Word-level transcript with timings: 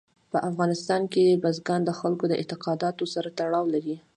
په 0.31 0.37
افغانستان 0.49 1.01
کې 1.13 1.39
بزګان 1.43 1.81
د 1.85 1.91
خلکو 1.99 2.23
د 2.27 2.33
اعتقاداتو 2.39 3.03
سره 3.13 3.27
تړاو 3.37 3.65
لري. 3.73 3.95